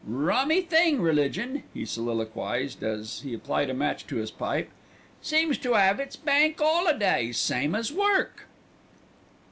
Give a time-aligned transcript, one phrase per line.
[0.03, 4.71] Rummy thing, religion," he soliloquised, as he applied a match to his pipe;
[5.21, 8.47] "seems to 'ave its Bank 'Olidays, same as work."